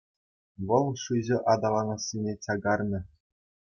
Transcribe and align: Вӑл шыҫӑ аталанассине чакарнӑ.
Вӑл 0.71 0.85
шыҫӑ 1.03 1.37
аталанассине 1.55 2.33
чакарнӑ. 2.43 2.99